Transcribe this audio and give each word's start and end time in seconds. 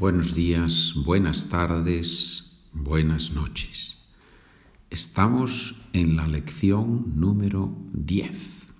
Buenos 0.00 0.34
días, 0.34 0.94
buenas 0.96 1.50
tardes, 1.50 2.56
buenas 2.72 3.32
noches. 3.34 3.98
Estamos 4.88 5.76
en 5.92 6.16
la 6.16 6.26
lección 6.26 7.20
número 7.20 7.76
10. 7.92 8.72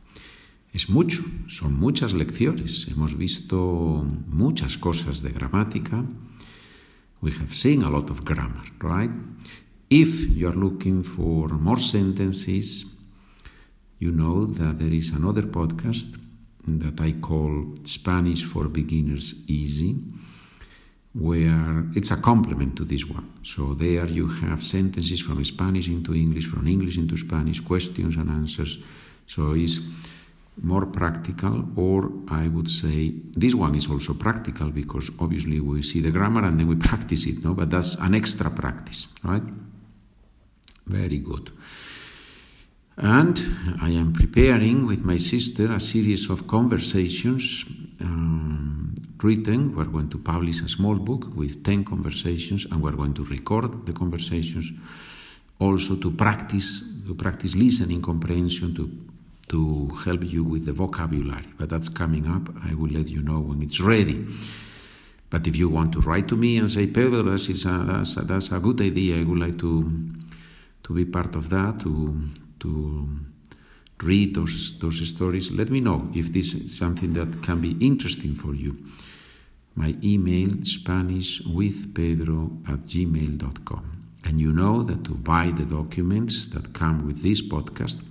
Es 0.73 0.89
mucho, 0.89 1.23
son 1.47 1.79
muchas 1.79 2.15
lecciones. 2.15 2.89
Hemos 2.89 3.19
visto 3.19 4.03
muchas 4.29 4.79
cosas 4.79 5.21
de 5.21 5.33
gramática. 5.33 6.07
We 7.21 7.33
have 7.33 7.53
seen 7.53 7.83
a 7.83 7.91
lot 7.91 8.11
of 8.11 8.25
grammar, 8.25 8.73
right? 8.81 9.13
If 9.91 10.27
you 10.35 10.49
are 10.49 10.57
looking 10.57 11.05
for 11.05 11.53
more 11.53 11.79
sentences, 11.79 12.97
you 13.99 14.11
know 14.11 14.47
that 14.47 14.79
there 14.79 14.97
is 14.97 15.13
another 15.13 15.47
podcast 15.51 16.19
that 16.67 16.99
I 16.99 17.21
call 17.21 17.75
Spanish 17.85 18.43
for 18.47 18.71
Beginners 18.71 19.45
Easy 19.49 19.97
where 21.13 21.85
it's 21.95 22.11
a 22.11 22.17
complement 22.17 22.77
to 22.77 22.85
this 22.85 23.05
one. 23.05 23.41
So 23.43 23.75
there 23.75 24.07
you 24.07 24.29
have 24.29 24.63
sentences 24.63 25.21
from 25.21 25.45
Spanish 25.45 25.89
into 25.89 26.15
English, 26.15 26.47
from 26.47 26.67
English 26.67 26.99
into 26.99 27.17
Spanish, 27.17 27.61
questions 27.61 28.17
and 28.17 28.31
answers. 28.31 28.79
So 29.27 29.53
it's 29.53 29.81
more 30.63 30.87
practical, 30.87 31.65
or 31.77 32.11
I 32.29 32.49
would 32.49 32.71
say 32.71 33.13
this 33.35 33.55
one 33.55 33.75
is 33.75 33.89
also 33.89 34.15
practical 34.15 34.71
because 34.71 35.11
obviously 35.19 35.61
we 35.61 35.83
see 35.83 36.01
the 36.01 36.11
grammar 36.11 36.45
and 36.45 36.61
then 36.61 36.69
we 36.69 36.77
practice 36.91 37.27
it, 37.27 37.43
no? 37.43 37.55
But 37.55 37.71
that's 37.71 37.97
an 37.97 38.15
extra 38.15 38.51
practice, 38.51 39.09
right? 39.25 39.43
Very 40.87 41.19
good. 41.19 41.51
And 43.03 43.41
I 43.81 43.89
am 43.93 44.13
preparing 44.13 44.87
with 44.87 45.07
my 45.07 45.17
sister 45.17 45.73
a 45.73 45.81
series 45.81 46.29
of 46.29 46.47
conversations 46.47 47.65
um, 48.03 48.95
written. 49.23 49.75
We're 49.75 49.87
going 49.87 50.11
to 50.11 50.19
publish 50.19 50.61
a 50.61 50.69
small 50.69 50.97
book 50.97 51.35
with 51.35 51.65
10 51.65 51.85
conversations 51.87 52.67
and 52.67 52.83
we're 52.83 52.93
going 52.93 53.15
to 53.15 53.25
record 53.25 53.87
the 53.87 53.95
conversations 53.95 54.71
also 55.59 55.97
to 55.97 56.11
practice 56.11 56.85
to 57.07 57.15
practice 57.15 57.55
listening 57.55 58.03
comprehension 58.03 58.75
to 58.75 58.91
to 59.49 59.89
help 60.05 60.23
you 60.23 60.45
with 60.45 60.67
the 60.67 60.75
vocabulary. 60.75 61.47
But 61.57 61.71
that's 61.71 61.89
coming 61.89 62.27
up. 62.27 62.55
I 62.69 62.75
will 62.75 62.91
let 62.91 63.09
you 63.09 63.23
know 63.23 63.41
when 63.41 63.63
it's 63.63 63.81
ready. 63.81 64.27
But 65.31 65.47
if 65.47 65.57
you 65.57 65.71
want 65.71 65.93
to 65.95 66.01
write 66.01 66.29
to 66.29 66.37
me 66.37 66.59
and 66.59 66.71
say 66.71 66.87
pedro 66.87 67.23
that's, 67.23 67.49
a, 67.49 67.55
that's, 67.55 68.17
a, 68.19 68.21
that's 68.21 68.53
a 68.53 68.61
good 68.61 68.83
idea. 68.83 69.21
I 69.21 69.25
would 69.25 69.39
like 69.39 69.59
to 69.61 69.91
to 70.83 70.93
be 70.93 71.07
part 71.07 71.35
of 71.35 71.49
that 71.49 71.81
to 71.81 72.15
to 72.61 73.09
read 74.03 74.35
those, 74.35 74.79
those 74.79 75.07
stories, 75.09 75.51
let 75.53 75.71
me 75.71 75.81
know 75.81 76.11
if 76.15 76.33
this 76.33 76.55
is 76.55 76.77
something 76.77 77.15
that 77.15 77.43
can 77.43 77.61
be 77.61 77.77
interesting 77.85 78.35
for 78.35 78.55
you. 78.55 78.77
My 79.75 79.97
email, 80.03 80.49
SpanishWithPedro 80.49 82.69
at 82.69 82.81
gmail.com. 82.81 83.97
And 84.25 84.41
you 84.41 84.53
know 84.53 84.83
that 84.83 85.05
to 85.05 85.15
buy 85.15 85.51
the 85.51 85.65
documents 85.65 86.47
that 86.47 86.75
come 86.75 87.07
with 87.07 87.23
this 87.23 87.41
podcast, 87.43 88.03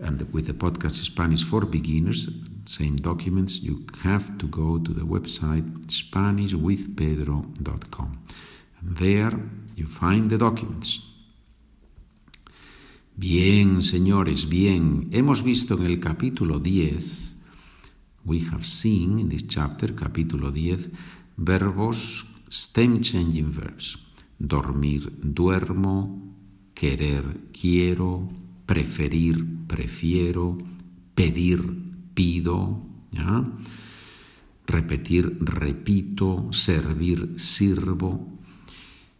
and 0.00 0.20
with 0.32 0.46
the 0.46 0.54
podcast 0.54 1.04
Spanish 1.04 1.44
for 1.44 1.66
Beginners, 1.66 2.30
same 2.64 2.96
documents, 2.96 3.60
you 3.60 3.84
have 4.02 4.38
to 4.38 4.46
go 4.46 4.78
to 4.78 4.92
the 4.92 5.04
website 5.04 5.86
SpanishWithPedro.com. 5.86 8.18
And 8.80 8.96
there 8.96 9.32
you 9.76 9.86
find 9.86 10.30
the 10.30 10.38
documents. 10.38 11.02
Bien, 13.20 13.82
señores, 13.82 14.48
bien. 14.48 15.08
Hemos 15.10 15.44
visto 15.44 15.76
en 15.76 15.84
el 15.84 16.00
capítulo 16.00 16.58
10, 16.58 17.36
we 18.24 18.40
have 18.50 18.64
seen 18.64 19.18
in 19.18 19.28
this 19.28 19.46
chapter, 19.46 19.94
capítulo 19.94 20.50
10, 20.50 20.90
verbos 21.36 22.34
stem 22.50 23.02
changing 23.02 23.52
verbs. 23.52 23.98
Dormir, 24.38 25.12
duermo, 25.22 26.34
querer, 26.72 27.50
quiero, 27.52 28.26
preferir, 28.64 29.44
prefiero, 29.66 30.56
pedir, 31.14 31.60
pido, 32.14 32.80
repetir, 34.66 35.36
repito, 35.40 36.48
servir, 36.52 37.34
sirvo, 37.36 38.26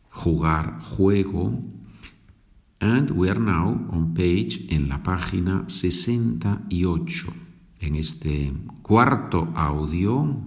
jugar, 0.09 0.81
juego, 0.81 1.79
And 2.80 3.10
we 3.10 3.28
are 3.28 3.38
now 3.38 3.78
on 3.92 4.14
page 4.14 4.66
en 4.70 4.88
la 4.88 5.02
página 5.02 5.64
68. 5.68 7.32
En 7.80 7.94
este 7.94 8.54
cuarto 8.80 9.48
audio, 9.54 10.42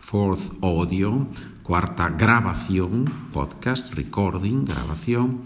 fourth 0.00 0.52
audio, 0.62 1.28
cuarta 1.62 2.08
grabación, 2.08 3.28
podcast, 3.32 3.94
recording, 3.94 4.64
grabación. 4.64 5.42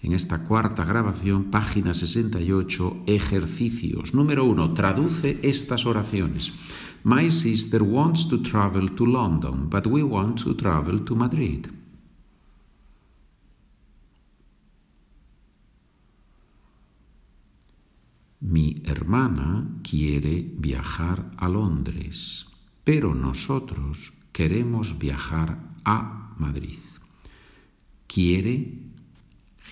En 0.00 0.12
esta 0.12 0.42
cuarta 0.42 0.86
grabación, 0.86 1.50
página 1.50 1.92
68, 1.92 3.02
ejercicios. 3.06 4.14
Número 4.14 4.46
uno, 4.46 4.72
traduce 4.72 5.38
estas 5.42 5.84
oraciones. 5.84 6.54
My 7.04 7.28
sister 7.28 7.82
wants 7.82 8.26
to 8.28 8.40
travel 8.40 8.94
to 8.94 9.04
London, 9.04 9.68
but 9.68 9.86
we 9.86 10.02
want 10.02 10.42
to 10.44 10.56
travel 10.56 11.04
to 11.04 11.14
Madrid. 11.14 11.66
Mi 18.46 18.80
hermana 18.84 19.80
quiere 19.82 20.52
viajar 20.56 21.32
a 21.36 21.48
Londres, 21.48 22.46
pero 22.84 23.12
nosotros 23.12 24.12
queremos 24.30 24.96
viajar 25.00 25.58
a 25.84 26.32
Madrid. 26.38 26.78
Quiere, 28.06 28.84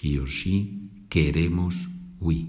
he 0.03 0.19
or 0.19 0.29
queremos, 1.09 1.89
we. 2.19 2.49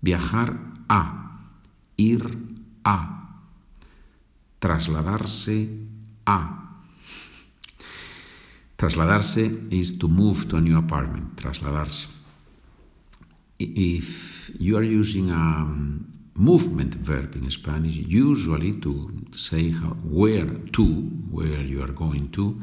Viajar 0.00 0.56
a, 0.88 1.50
ir 1.96 2.38
a, 2.84 3.40
trasladarse 4.60 5.68
a. 6.26 6.78
Trasladarse 8.76 9.66
is 9.72 9.98
to 9.98 10.06
move 10.06 10.46
to 10.46 10.58
a 10.58 10.60
new 10.60 10.78
apartment, 10.78 11.34
trasladarse. 11.34 12.15
If 13.58 14.50
you 14.60 14.76
are 14.76 14.82
using 14.82 15.30
a 15.30 15.34
um, 15.34 16.12
movement 16.34 16.94
verb 16.94 17.36
in 17.36 17.50
Spanish, 17.50 17.96
usually 17.96 18.78
to 18.80 19.10
say 19.32 19.70
how, 19.70 19.96
where 20.04 20.46
to, 20.72 20.84
where 21.30 21.60
you 21.60 21.82
are 21.82 21.92
going 21.92 22.30
to, 22.32 22.60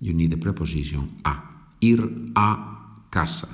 you 0.00 0.12
need 0.12 0.32
the 0.32 0.36
preposition 0.36 1.20
a. 1.24 1.36
Ir 1.80 2.08
a 2.36 2.56
casa. 3.10 3.48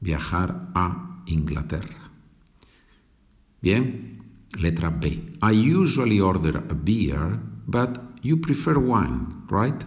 Viajar 0.00 0.68
a 0.74 0.92
Inglaterra. 1.26 2.10
Bien, 3.60 4.22
letra 4.58 4.90
B. 4.90 5.34
I 5.42 5.50
usually 5.50 6.20
order 6.20 6.58
a 6.58 6.74
beer, 6.74 7.40
but 7.66 8.00
you 8.22 8.36
prefer 8.36 8.78
wine, 8.78 9.44
right? 9.50 9.84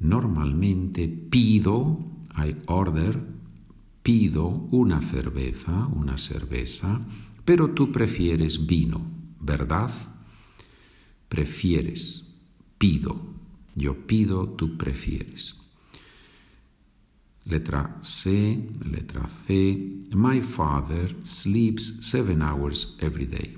Normalmente 0.00 1.08
pido, 1.08 1.98
I 2.36 2.56
order, 2.66 3.20
pido 4.02 4.48
una 4.70 5.00
cerveza, 5.00 5.86
una 5.86 6.16
cerveza, 6.16 7.00
pero 7.44 7.70
tú 7.70 7.92
prefieres 7.92 8.66
vino, 8.66 9.02
¿verdad? 9.40 9.90
Prefieres, 11.28 12.34
pido, 12.78 13.20
yo 13.74 14.06
pido, 14.06 14.48
tú 14.48 14.76
prefieres. 14.76 15.56
Letra 17.44 17.98
C, 18.02 18.70
letra 18.84 19.26
C. 19.26 20.00
My 20.12 20.40
father 20.40 21.16
sleeps 21.22 22.06
seven 22.06 22.42
hours 22.42 22.96
every 23.00 23.26
day. 23.26 23.56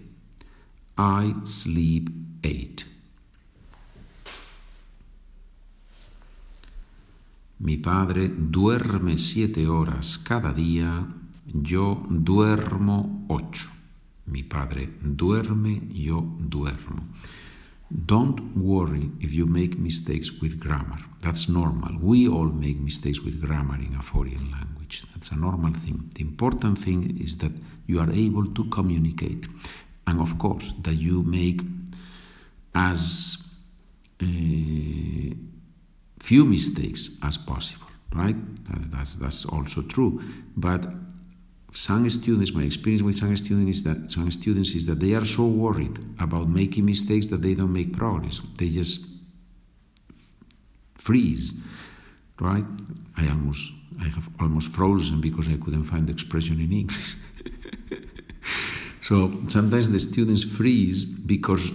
I 0.97 1.35
sleep 1.45 2.11
eight. 2.43 2.92
Mi 7.63 7.77
padre 7.77 8.29
duerme 8.29 9.17
siete 9.19 9.69
horas 9.69 10.19
cada 10.19 10.53
día, 10.53 11.07
yo 11.47 12.05
duermo 12.11 13.25
ocho. 13.29 13.71
Mi 14.27 14.43
padre 14.43 14.91
duerme, 15.01 15.81
yo 15.93 16.25
duermo. 16.41 17.05
Don't 17.89 18.41
worry 18.57 19.13
if 19.21 19.33
you 19.33 19.47
make 19.47 19.79
mistakes 19.79 20.41
with 20.41 20.59
grammar. 20.59 20.99
That's 21.21 21.49
normal. 21.49 21.99
We 22.01 22.27
all 22.27 22.51
make 22.51 22.81
mistakes 22.81 23.21
with 23.21 23.41
grammar 23.41 23.81
in 23.81 23.95
a 23.95 24.03
foreign 24.03 24.51
language. 24.51 25.05
That's 25.13 25.31
a 25.31 25.37
normal 25.37 25.73
thing. 25.75 26.11
The 26.15 26.23
important 26.23 26.79
thing 26.79 27.17
is 27.21 27.39
that 27.39 27.53
you 27.87 28.01
are 28.01 28.11
able 28.11 28.47
to 28.47 28.65
communicate. 28.71 29.47
And 30.09 30.21
of 30.21 30.37
course, 30.39 30.75
that 30.83 30.95
you 30.95 31.23
make 31.23 31.61
as 32.75 33.39
uh, 34.21 34.27
few 36.23 36.45
mistakes 36.45 37.19
as 37.23 37.37
possible, 37.37 37.89
right? 38.15 38.37
That's, 38.93 39.17
that's 39.17 39.45
also 39.45 39.83
true. 39.83 40.23
But 40.57 40.87
some 41.73 42.09
students, 42.11 42.53
my 42.55 42.63
experience 42.63 43.03
with 43.03 43.17
some 43.19 43.37
students 43.37 43.79
is 43.79 43.83
that 43.85 44.11
some 44.11 44.31
students 44.31 44.71
is 44.71 44.87
that 44.87 45.01
they 45.01 45.15
are 45.15 45.25
so 45.25 45.47
worried 45.47 45.99
about 46.21 46.49
making 46.49 46.87
mistakes 46.87 47.27
that 47.29 47.43
they 47.43 47.55
don't 47.55 47.73
make 47.73 47.93
progress. 47.97 48.41
They 48.57 48.69
just 48.69 49.07
freeze, 50.97 51.55
right? 52.41 52.65
I 53.17 53.29
almost, 53.29 53.73
I 54.01 54.05
have 54.05 54.29
almost 54.39 54.69
frozen 54.69 55.21
because 55.21 55.49
I 55.49 55.57
couldn't 55.57 55.85
find 55.85 56.07
the 56.07 56.13
expression 56.13 56.61
in 56.61 56.73
English. 56.73 57.17
so 59.13 59.31
sometimes 59.47 59.91
the 59.91 60.01
students 60.01 60.43
freeze 60.43 61.05
because 61.05 61.71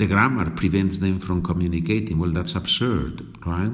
the 0.00 0.06
grammar 0.08 0.50
prevents 0.50 0.98
them 0.98 1.20
from 1.20 1.40
communicating. 1.40 2.18
Well, 2.18 2.32
that's 2.32 2.56
absurd, 2.56 3.14
right? 3.46 3.70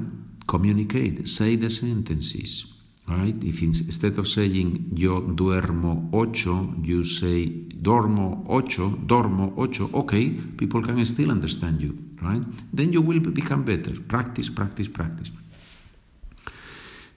Communicate, 0.47 1.27
say 1.27 1.55
the 1.55 1.71
sentences 1.71 2.71
Right? 3.07 3.35
If 3.43 3.61
instead 3.63 4.17
of 4.19 4.27
saying 4.27 4.91
yo 4.95 5.21
duermo 5.21 6.09
ocho, 6.13 6.75
you 6.81 7.03
say 7.03 7.47
dormo 7.81 8.45
ocho, 8.47 8.89
dormo 8.89 9.53
ocho, 9.57 9.89
okay, 9.93 10.29
people 10.29 10.81
can 10.83 11.03
still 11.05 11.31
understand 11.31 11.81
you, 11.81 11.97
right? 12.21 12.43
Then 12.71 12.93
you 12.93 13.01
will 13.01 13.19
become 13.19 13.63
better. 13.63 13.99
Practice, 14.07 14.49
practice, 14.49 14.87
practice. 14.87 15.31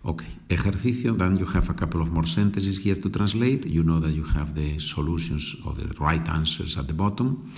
Okay, 0.07 0.29
ejercicio, 0.51 1.15
then 1.15 1.39
you 1.39 1.47
have 1.47 1.71
a 1.71 1.75
couple 1.75 2.03
of 2.03 2.13
more 2.13 2.27
sentences 2.27 2.77
here 2.77 3.01
to 3.01 3.09
translate. 3.09 3.65
You 3.65 3.83
know 3.83 4.01
that 4.01 4.13
you 4.13 4.25
have 4.35 4.55
the 4.55 4.79
solutions 4.79 5.57
or 5.65 5.73
the 5.73 5.89
right 5.99 6.29
answers 6.29 6.77
at 6.77 6.87
the 6.87 6.93
bottom. 6.93 7.51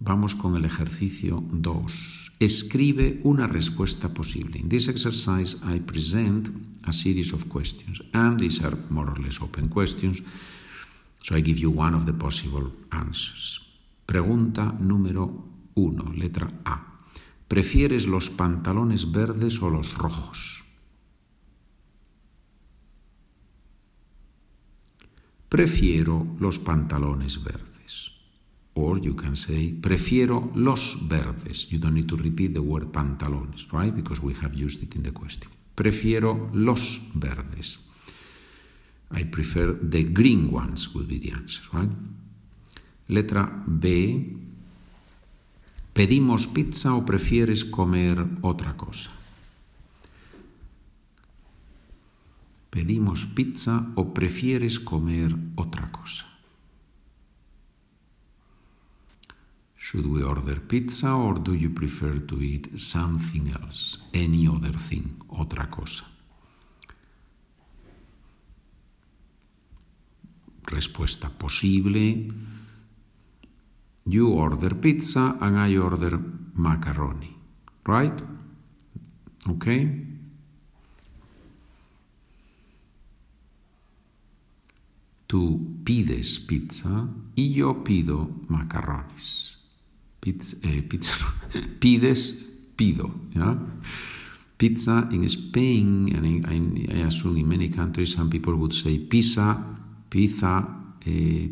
Vamos 0.00 0.34
con 0.34 0.56
el 0.56 0.64
ejercicio 0.64 1.44
2. 1.52 2.30
Escribe 2.40 3.20
una 3.22 3.46
respuesta 3.46 4.12
posible. 4.12 4.58
In 4.58 4.68
this 4.68 4.88
exercise, 4.88 5.58
I 5.64 5.78
present 5.78 6.50
a 6.84 6.92
series 6.92 7.32
of 7.32 7.48
questions, 7.48 8.02
and 8.12 8.40
these 8.40 8.60
are 8.64 8.76
more 8.90 9.08
or 9.08 9.18
less 9.20 9.40
open 9.40 9.68
questions. 9.68 10.20
So 11.22 11.36
I 11.36 11.40
give 11.40 11.60
you 11.60 11.70
one 11.70 11.94
of 11.94 12.04
the 12.04 12.14
possible 12.14 12.72
answers. 12.90 13.60
Pregunta 14.06 14.74
número 14.80 15.44
1, 15.74 16.14
letra 16.16 16.50
A. 16.64 16.98
¿Prefieres 17.46 18.08
los 18.08 18.28
pantalones 18.28 19.12
verdes 19.12 19.62
o 19.62 19.70
los 19.70 19.94
rojos? 19.94 20.67
Prefiero 25.48 26.26
los 26.40 26.58
pantalones 26.58 27.42
verdes. 27.42 28.12
Or 28.74 29.00
you 29.00 29.16
can 29.16 29.34
say, 29.34 29.72
prefiero 29.72 30.52
los 30.54 31.08
verdes. 31.08 31.70
You 31.72 31.78
don't 31.78 31.94
need 31.94 32.08
to 32.08 32.16
repeat 32.16 32.52
the 32.52 32.60
word 32.60 32.92
pantalones, 32.92 33.66
right? 33.72 33.94
Because 33.94 34.22
we 34.22 34.34
have 34.34 34.54
used 34.54 34.82
it 34.82 34.94
in 34.94 35.02
the 35.02 35.12
question. 35.12 35.50
Prefiero 35.74 36.50
los 36.52 37.00
verdes. 37.14 37.78
I 39.10 39.24
prefer 39.24 39.72
the 39.72 40.04
green 40.04 40.52
ones, 40.52 40.94
would 40.94 41.08
be 41.08 41.18
the 41.18 41.32
answer, 41.32 41.62
right? 41.72 41.90
Letra 43.08 43.64
B. 43.66 44.36
¿Pedimos 45.92 46.46
pizza 46.46 46.94
o 46.94 47.04
prefieres 47.04 47.64
comer 47.64 48.24
otra 48.42 48.76
cosa? 48.76 49.10
¿Pedimos 52.78 53.26
pizza 53.26 53.90
o 53.96 54.14
prefieres 54.14 54.78
comer 54.78 55.34
otra 55.56 55.90
cosa? 55.90 56.24
Should 59.74 60.06
we 60.06 60.22
order 60.22 60.60
pizza 60.60 61.16
or 61.16 61.40
do 61.40 61.56
you 61.56 61.74
prefer 61.74 62.20
to 62.20 62.40
eat 62.40 62.78
something 62.78 63.50
else, 63.50 63.98
any 64.14 64.46
other 64.46 64.78
thing, 64.78 65.18
otra 65.26 65.68
cosa? 65.68 66.04
Respuesta 70.62 71.30
posible. 71.30 72.32
You 74.04 74.28
order 74.28 74.76
pizza 74.76 75.36
and 75.40 75.58
I 75.58 75.76
order 75.78 76.16
macaroni. 76.54 77.36
Right? 77.84 78.22
Okay? 79.48 80.07
Tú 85.28 85.82
pides 85.84 86.40
pizza 86.40 87.06
y 87.34 87.52
yo 87.52 87.84
pido 87.84 88.30
macarrones. 88.48 89.58
Pizza, 90.20 90.56
eh, 90.62 90.82
pizza 90.82 91.12
pides, 91.80 92.48
pido. 92.76 93.14
Pizza 94.56 95.06
in 95.12 95.28
Spain, 95.28 96.16
and 96.16 96.90
I 96.90 97.06
assume 97.06 97.36
in 97.36 97.46
many 97.46 97.68
countries, 97.68 98.14
some 98.14 98.30
people 98.30 98.56
would 98.56 98.72
say 98.72 98.98
pizza, 98.98 99.62
pizza, 100.08 100.66
eh, 101.06 101.48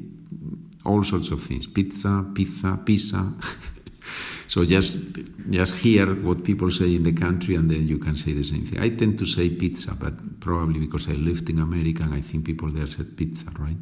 all 0.85 1.05
sorts 1.05 1.31
of 1.31 1.43
things. 1.43 1.67
Pizza, 1.67 2.25
pizza, 2.35 2.79
pizza. 2.83 3.35
so 4.47 4.65
just 4.65 4.99
just 5.51 5.75
hear 5.75 6.07
what 6.07 6.45
people 6.45 6.71
say 6.71 6.95
in 6.95 7.03
the 7.03 7.13
country, 7.13 7.55
and 7.55 7.71
then 7.71 7.87
you 7.87 7.99
can 7.99 8.17
say 8.17 8.33
the 8.33 8.45
same 8.45 8.67
thing. 8.67 8.81
I 8.81 8.91
tend 8.91 9.19
to 9.19 9.27
say 9.27 9.51
pizza, 9.51 9.95
but 9.95 10.41
probably 10.41 10.81
because 10.81 11.09
I 11.09 11.13
lived 11.13 11.49
in 11.51 11.59
America, 11.59 12.03
and 12.03 12.15
I 12.15 12.21
think 12.21 12.45
people 12.45 12.71
there 12.71 12.87
said 12.87 13.17
pizza, 13.17 13.47
right? 13.59 13.77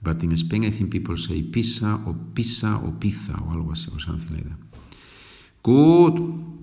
But 0.00 0.22
in 0.22 0.36
Spain, 0.36 0.64
I 0.64 0.70
think 0.70 0.90
people 0.90 1.16
say 1.16 1.42
pizza 1.42 2.00
or 2.06 2.14
pizza 2.34 2.80
or 2.82 2.92
pizza 2.92 3.32
o 3.32 3.50
algo 3.50 3.72
así, 3.72 3.92
or 3.92 4.00
something 4.00 4.32
like 4.34 4.44
that. 4.44 4.58
Good. 5.62 6.58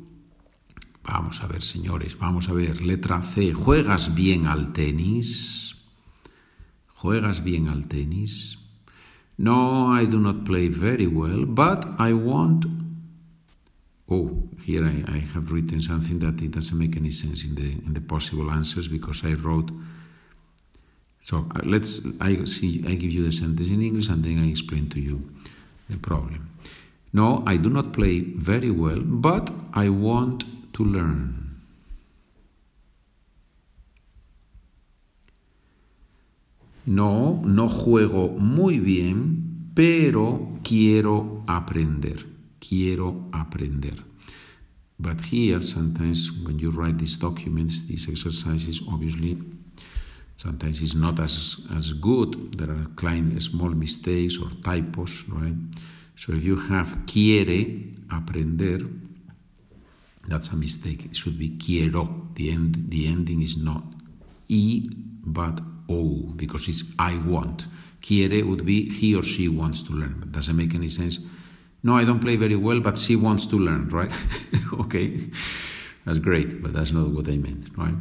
Vamos 1.04 1.42
a 1.44 1.48
ver, 1.48 1.62
señores, 1.62 2.18
vamos 2.18 2.50
a 2.50 2.54
ver. 2.54 2.82
Letra 2.82 3.22
C. 3.22 3.54
¿Juegas 3.54 4.16
bien 4.16 4.48
al 4.48 4.74
tenis? 4.74 5.76
¿Juegas 6.88 7.44
bien 7.44 7.68
al 7.68 7.88
tenis? 7.88 8.58
No, 9.38 9.88
I 9.88 10.06
do 10.06 10.20
not 10.20 10.46
play 10.46 10.70
very 10.70 11.08
well, 11.08 11.46
but 11.46 11.86
I 12.00 12.14
want. 12.14 12.66
Oh, 14.10 14.50
here 14.64 14.86
I, 14.86 15.04
I 15.08 15.18
have 15.34 15.52
written 15.52 15.82
something 15.82 16.20
that 16.20 16.42
it 16.42 16.52
doesn't 16.52 16.78
make 16.78 16.96
any 16.96 17.12
sense 17.12 17.44
in 17.44 17.56
the 17.56 17.72
in 17.86 17.94
the 17.94 18.02
possible 18.02 18.52
answers 18.52 18.88
because 18.88 19.26
I 19.26 19.34
wrote 19.34 19.72
so 21.26 21.48
uh, 21.56 21.62
let's 21.64 22.06
I 22.22 22.46
see 22.46 22.84
I 22.88 22.94
give 22.94 23.12
you 23.12 23.24
the 23.24 23.32
sentence 23.32 23.68
in 23.68 23.82
English 23.82 24.10
and 24.10 24.24
then 24.24 24.38
I 24.44 24.48
explain 24.48 24.90
to 24.90 25.00
you 25.00 25.28
the 25.90 25.98
problem. 25.98 26.52
No, 27.14 27.42
I 27.48 27.58
do 27.58 27.70
not 27.72 27.94
play 27.94 28.20
very 28.20 28.70
well, 28.70 29.00
but 29.02 29.50
I 29.74 29.90
want 29.90 30.44
to 30.74 30.84
learn. 30.84 31.44
No, 36.86 37.42
no 37.46 37.68
juego 37.68 38.30
muy 38.38 38.80
bien, 38.80 39.72
pero 39.74 40.60
quiero 40.63 41.44
aprender. 41.48 42.25
Quiero 42.60 43.27
aprender. 43.32 44.04
But 44.98 45.22
here, 45.22 45.62
sometimes 45.62 46.32
when 46.46 46.58
you 46.60 46.72
write 46.72 46.98
these 46.98 47.18
documents, 47.18 47.86
these 47.88 48.08
exercises, 48.08 48.82
obviously 48.88 49.38
Sometimes 50.38 50.82
it's 50.82 50.96
not 50.96 51.20
as, 51.20 51.65
as 51.75 51.94
good. 51.94 52.58
There 52.58 52.70
are 52.70 52.88
klein, 52.96 53.39
small 53.39 53.70
mistakes 53.70 54.38
or 54.38 54.50
typos, 54.63 55.24
right? 55.30 55.56
So 56.18 56.34
if 56.34 56.44
you 56.44 56.58
have 56.58 57.06
quiere, 57.06 57.94
aprender, 58.12 58.80
that's 60.27 60.50
a 60.50 60.56
mistake. 60.56 61.06
It 61.06 61.15
should 61.15 61.39
be 61.39 61.58
quiero. 61.58 62.27
The, 62.36 62.51
end, 62.51 62.86
the 62.89 63.08
ending 63.08 63.42
is 63.42 63.58
not 63.58 63.84
e, 64.48 64.89
but 65.25 65.62
o, 65.89 66.34
because 66.36 66.68
it's 66.68 66.84
I 67.00 67.18
want. 67.18 67.65
Quiere 68.01 68.44
would 68.44 68.65
be 68.65 68.89
he 68.89 69.15
or 69.15 69.24
she 69.24 69.48
wants 69.50 69.82
to 69.84 69.94
learn. 69.94 70.15
But 70.20 70.32
doesn't 70.32 70.56
make 70.56 70.75
any 70.75 70.89
sense. 70.89 71.20
No, 71.84 71.96
I 71.96 72.04
don't 72.04 72.20
play 72.20 72.36
very 72.36 72.56
well, 72.56 72.80
but 72.80 72.98
she 72.98 73.15
wants 73.15 73.46
to 73.48 73.60
learn, 73.60 73.89
right? 73.89 74.12
okay, 74.74 75.20
that's 76.06 76.20
great, 76.20 76.62
but 76.62 76.74
that's 76.74 76.92
not 76.92 77.10
what 77.10 77.27
I 77.27 77.38
meant, 77.38 77.70
right? 77.77 77.96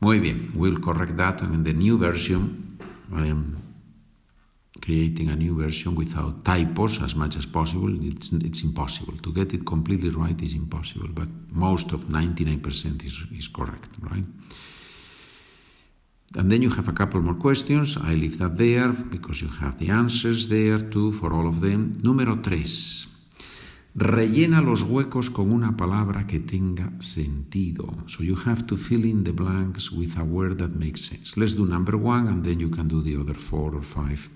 Muy 0.00 0.18
bien, 0.18 0.52
we'll 0.54 0.78
correct 0.78 1.16
that 1.16 1.42
and 1.42 1.54
in 1.54 1.62
the 1.64 1.72
new 1.72 1.98
version 1.98 2.78
I 3.12 3.26
am 3.26 3.60
creating 4.80 5.28
a 5.28 5.36
new 5.36 5.54
version 5.54 5.94
without 5.94 6.44
typos 6.44 7.02
as 7.02 7.14
much 7.14 7.36
as 7.36 7.46
possible. 7.46 7.92
It's, 8.06 8.32
it's 8.32 8.62
impossible. 8.62 9.14
To 9.18 9.32
get 9.32 9.52
it 9.52 9.66
completely 9.66 10.10
right 10.10 10.40
is 10.40 10.54
impossible, 10.54 11.08
but 11.12 11.28
most 11.50 11.92
of 11.92 12.06
99% 12.06 13.04
is, 13.04 13.22
is 13.36 13.48
correct, 13.48 13.90
right? 14.00 14.24
And 16.36 16.50
then 16.50 16.62
you 16.62 16.70
have 16.70 16.88
a 16.88 16.92
couple 16.92 17.20
more 17.20 17.34
questions. 17.34 17.96
I 17.96 18.14
leave 18.14 18.38
that 18.38 18.56
there 18.56 18.92
because 18.92 19.42
you 19.42 19.48
have 19.60 19.78
the 19.78 19.90
answers 19.90 20.48
there 20.48 20.78
too 20.78 21.12
for 21.12 21.32
all 21.32 21.48
of 21.48 21.60
them. 21.60 21.94
Número 22.02 22.40
3. 22.40 23.10
Rellena 23.96 24.62
los 24.62 24.82
huecos 24.82 25.30
con 25.30 25.50
una 25.50 25.76
palabra 25.76 26.28
que 26.28 26.38
tenga 26.38 26.92
sentido. 27.00 28.04
So 28.06 28.22
you 28.22 28.36
have 28.46 28.64
to 28.66 28.76
fill 28.76 29.04
in 29.04 29.24
the 29.24 29.32
blanks 29.32 29.90
with 29.90 30.16
a 30.18 30.22
word 30.22 30.58
that 30.58 30.76
makes 30.76 31.02
sense. 31.02 31.36
Let's 31.36 31.54
do 31.54 31.66
number 31.66 31.96
one 31.96 32.28
and 32.28 32.44
then 32.44 32.60
you 32.60 32.70
can 32.70 32.86
do 32.86 33.02
the 33.02 33.16
other 33.16 33.34
four 33.34 33.74
or 33.74 33.82
five. 33.82 34.30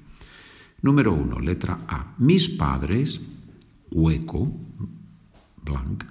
Número 0.83 1.13
uno, 1.13 1.39
letra 1.39 1.87
A. 1.87 2.15
Mis 2.19 2.49
padres, 2.49 3.21
hueco, 3.93 4.53
blank. 5.63 6.05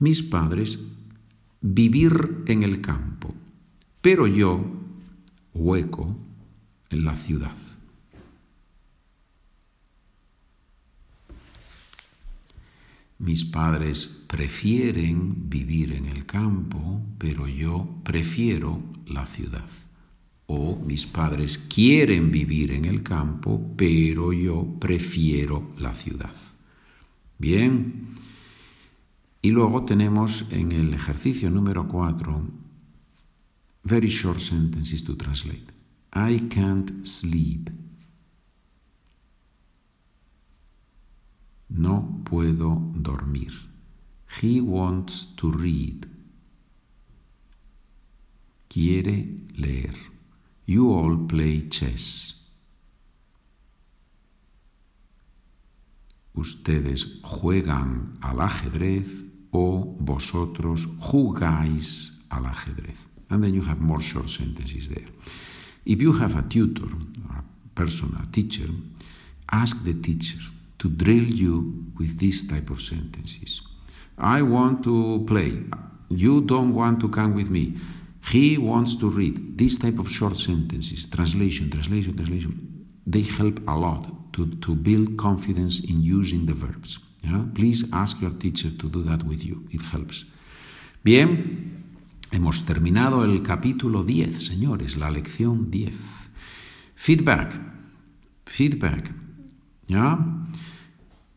Mis 0.00 0.22
padres, 0.22 0.76
vivir 1.60 2.42
en 2.48 2.64
el 2.64 2.80
campo. 2.80 3.32
Pero 4.02 4.26
yo, 4.26 4.73
hueco, 5.54 6.16
en 6.90 7.04
la 7.04 7.16
ciudad. 7.16 7.56
Mis 13.18 13.44
padres 13.44 14.06
prefieren 14.26 15.48
vivir 15.48 15.92
en 15.92 16.06
el 16.06 16.26
campo, 16.26 17.00
pero 17.18 17.46
yo 17.48 17.88
prefiero 18.02 18.82
la 19.06 19.24
ciudad. 19.24 19.68
O 20.46 20.76
mis 20.84 21.06
padres 21.06 21.56
quieren 21.56 22.30
vivir 22.30 22.72
en 22.72 22.84
el 22.84 23.02
campo, 23.02 23.72
pero 23.76 24.32
yo 24.32 24.66
prefiero 24.78 25.70
la 25.78 25.94
ciudad. 25.94 26.34
Bien. 27.38 28.08
Y 29.40 29.50
luego 29.50 29.84
tenemos 29.84 30.46
en 30.50 30.72
el 30.72 30.92
ejercicio 30.92 31.50
número 31.50 31.86
4, 31.86 32.42
very 33.84 34.08
short 34.08 34.40
sentences 34.40 35.02
to 35.02 35.14
translate. 35.14 35.70
I 36.12 36.48
can't 36.48 37.06
sleep. 37.06 37.70
No 41.68 42.20
puedo 42.24 42.92
dormir. 42.94 43.52
He 44.40 44.60
wants 44.60 45.24
to 45.36 45.50
read. 45.50 46.06
Quiere 48.68 49.26
leer. 49.56 49.94
You 50.66 50.92
all 50.92 51.26
play 51.26 51.68
chess. 51.68 52.40
Ustedes 56.32 57.20
juegan 57.22 58.18
al 58.20 58.40
ajedrez 58.40 59.24
o 59.52 59.96
vosotros 60.00 60.88
jugáis 60.98 62.24
al 62.28 62.46
ajedrez. 62.46 63.13
And 63.34 63.42
then 63.42 63.52
you 63.52 63.62
have 63.62 63.80
more 63.80 64.00
short 64.00 64.30
sentences 64.30 64.88
there. 64.88 65.08
If 65.84 66.00
you 66.00 66.12
have 66.12 66.38
a 66.38 66.42
tutor, 66.42 66.86
a 67.36 67.42
person, 67.74 68.16
a 68.22 68.30
teacher, 68.30 68.68
ask 69.50 69.82
the 69.82 69.94
teacher 69.94 70.38
to 70.78 70.88
drill 70.88 71.24
you 71.24 71.84
with 71.98 72.20
this 72.20 72.46
type 72.46 72.70
of 72.70 72.80
sentences. 72.80 73.60
I 74.18 74.42
want 74.42 74.84
to 74.84 75.24
play. 75.26 75.64
You 76.10 76.42
don't 76.42 76.74
want 76.74 77.00
to 77.00 77.08
come 77.08 77.34
with 77.34 77.50
me. 77.50 77.74
He 78.24 78.56
wants 78.56 78.94
to 79.00 79.10
read. 79.10 79.58
This 79.58 79.78
type 79.78 79.98
of 79.98 80.08
short 80.08 80.38
sentences, 80.38 81.06
translation, 81.06 81.70
translation, 81.70 82.14
translation, 82.14 82.86
they 83.04 83.22
help 83.22 83.58
a 83.66 83.76
lot 83.76 84.32
to, 84.34 84.46
to 84.46 84.76
build 84.76 85.16
confidence 85.16 85.80
in 85.80 86.00
using 86.02 86.46
the 86.46 86.54
verbs. 86.54 87.00
Yeah? 87.24 87.46
Please 87.52 87.92
ask 87.92 88.20
your 88.20 88.34
teacher 88.34 88.70
to 88.70 88.88
do 88.88 89.02
that 89.02 89.24
with 89.24 89.44
you. 89.44 89.66
It 89.72 89.82
helps. 89.82 90.24
Bien, 91.02 91.83
hemos 92.34 92.64
terminado 92.64 93.24
el 93.24 93.42
capítulo 93.42 94.02
10, 94.02 94.44
señores, 94.44 94.96
la 94.96 95.10
lección 95.10 95.70
10. 95.70 95.94
Feedback. 96.96 97.60
Feedback. 98.44 99.14
¿Ya? 99.86 100.18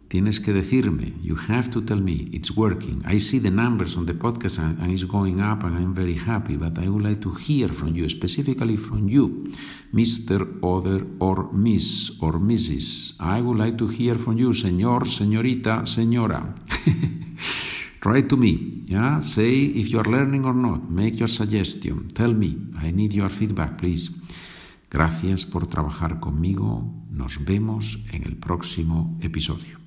Tienes 0.08 0.40
que 0.40 0.54
decirme, 0.54 1.14
you 1.22 1.36
have 1.50 1.70
to 1.70 1.84
tell 1.84 2.02
me, 2.02 2.30
it's 2.32 2.56
working. 2.56 3.04
I 3.06 3.20
see 3.20 3.40
the 3.40 3.52
numbers 3.52 3.98
on 3.98 4.06
the 4.06 4.14
podcast 4.14 4.58
and, 4.60 4.80
and, 4.80 4.92
it's 4.92 5.04
going 5.04 5.42
up 5.42 5.66
and 5.66 5.78
I'm 5.78 5.94
very 5.94 6.16
happy, 6.16 6.56
but 6.56 6.80
I 6.80 6.88
would 6.88 7.04
like 7.04 7.22
to 7.22 7.34
hear 7.34 7.68
from 7.68 7.94
you, 7.94 8.10
specifically 8.10 8.78
from 8.78 9.10
you, 9.10 9.52
Mr. 9.94 10.48
Other 10.64 11.06
or 11.20 11.52
Miss 11.52 12.18
or 12.22 12.40
Mrs. 12.40 13.18
I 13.20 13.42
would 13.42 13.58
like 13.58 13.78
to 13.80 13.88
hear 13.88 14.16
from 14.16 14.38
you, 14.38 14.54
señor, 14.54 15.08
señorita, 15.08 15.86
señora. 15.86 16.56
Write 18.08 18.30
to 18.30 18.38
me, 18.38 18.86
yeah? 18.86 19.20
Say 19.20 19.52
if 19.52 19.92
you 19.92 20.00
are 20.00 20.10
learning 20.10 20.46
or 20.46 20.54
not, 20.54 20.90
make 20.90 21.20
your 21.20 21.28
suggestion, 21.28 22.08
tell 22.08 22.34
me, 22.34 22.56
I 22.80 22.90
need 22.90 23.14
your 23.14 23.28
feedback, 23.28 23.78
please. 23.78 24.12
Gracias 24.90 25.44
por 25.44 25.68
trabajar 25.68 26.22
conmigo, 26.22 26.90
nos 27.12 27.44
vemos 27.44 28.00
en 28.14 28.24
el 28.24 28.38
próximo 28.38 29.18
episodio. 29.22 29.87